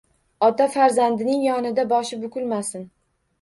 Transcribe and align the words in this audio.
Ota 0.45 0.65
farzandining 0.75 1.43
yonida 1.49 1.85
boshi 1.93 2.21
bukilmasin. 2.25 2.89